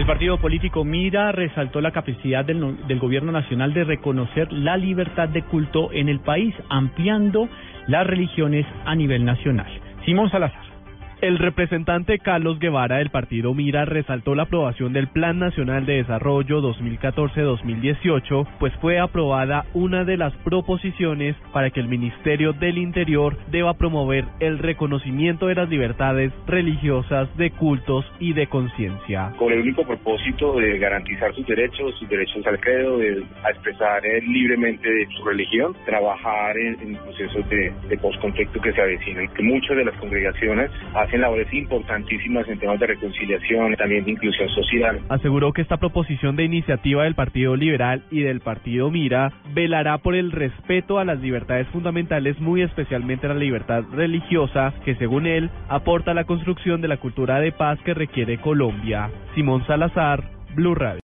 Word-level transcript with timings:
El 0.00 0.06
partido 0.06 0.38
político 0.38 0.82
Mira 0.82 1.30
resaltó 1.30 1.82
la 1.82 1.90
capacidad 1.90 2.42
del, 2.42 2.86
del, 2.88 2.98
gobierno 2.98 3.32
nacional 3.32 3.74
de 3.74 3.84
reconocer 3.84 4.50
la 4.50 4.78
libertad 4.78 5.28
de 5.28 5.42
culto 5.42 5.92
en 5.92 6.08
el 6.08 6.20
país, 6.20 6.54
ampliando 6.70 7.50
las 7.86 8.06
religiones 8.06 8.64
a 8.86 8.94
nivel 8.94 9.26
nacional. 9.26 9.68
Simón 10.06 10.30
Salazar. 10.30 10.69
El 11.20 11.36
representante 11.36 12.18
Carlos 12.18 12.58
Guevara 12.58 12.96
del 12.96 13.10
partido 13.10 13.52
Mira 13.52 13.84
resaltó 13.84 14.34
la 14.34 14.44
aprobación 14.44 14.94
del 14.94 15.08
Plan 15.08 15.38
Nacional 15.38 15.84
de 15.84 15.96
Desarrollo 15.96 16.62
2014-2018, 16.62 18.48
pues 18.58 18.72
fue 18.80 18.98
aprobada 18.98 19.66
una 19.74 20.04
de 20.04 20.16
las 20.16 20.34
proposiciones 20.38 21.36
para 21.52 21.68
que 21.68 21.80
el 21.80 21.88
Ministerio 21.88 22.54
del 22.54 22.78
Interior 22.78 23.36
deba 23.50 23.74
promover 23.74 24.24
el 24.40 24.58
reconocimiento 24.58 25.48
de 25.48 25.56
las 25.56 25.68
libertades 25.68 26.32
religiosas, 26.46 27.28
de 27.36 27.50
cultos 27.50 28.10
y 28.18 28.32
de 28.32 28.46
conciencia. 28.46 29.34
Con 29.36 29.52
el 29.52 29.60
único 29.60 29.84
propósito 29.84 30.54
de 30.54 30.78
garantizar 30.78 31.34
sus 31.34 31.46
derechos, 31.46 31.94
sus 31.98 32.08
derechos 32.08 32.46
al 32.46 32.58
credo, 32.60 32.96
de 32.96 33.22
a 33.44 33.50
expresar 33.50 34.02
libremente 34.26 34.88
su 35.18 35.24
religión, 35.26 35.76
trabajar 35.84 36.56
en, 36.56 36.96
procesos 36.96 37.46
de, 37.50 37.70
de 37.90 37.98
postconflicto 37.98 38.58
que 38.58 38.72
se 38.72 38.80
avecinan, 38.80 39.28
que 39.34 39.42
muchas 39.42 39.76
de 39.76 39.84
las 39.84 39.94
congregaciones 39.98 40.70
hacen 41.10 41.20
labores 41.22 41.52
importantísimas 41.52 42.48
en 42.48 42.58
temas 42.60 42.78
de 42.78 42.86
reconciliación, 42.86 43.74
también 43.74 44.04
de 44.04 44.12
inclusión 44.12 44.48
social. 44.50 45.00
Aseguró 45.08 45.52
que 45.52 45.62
esta 45.62 45.76
proposición 45.76 46.36
de 46.36 46.44
iniciativa 46.44 47.02
del 47.02 47.16
Partido 47.16 47.56
Liberal 47.56 48.04
y 48.12 48.20
del 48.20 48.40
Partido 48.40 48.90
Mira 48.92 49.32
velará 49.52 49.98
por 49.98 50.14
el 50.14 50.30
respeto 50.30 51.00
a 51.00 51.04
las 51.04 51.20
libertades 51.20 51.66
fundamentales, 51.68 52.38
muy 52.40 52.62
especialmente 52.62 53.26
a 53.26 53.30
la 53.30 53.40
libertad 53.40 53.82
religiosa, 53.92 54.72
que 54.84 54.94
según 54.94 55.26
él 55.26 55.50
aporta 55.68 56.12
a 56.12 56.14
la 56.14 56.24
construcción 56.24 56.80
de 56.80 56.88
la 56.88 56.98
cultura 56.98 57.40
de 57.40 57.50
paz 57.50 57.80
que 57.84 57.92
requiere 57.92 58.38
Colombia. 58.38 59.10
Simón 59.34 59.66
Salazar, 59.66 60.22
Blue 60.54 60.76
Radio. 60.76 60.98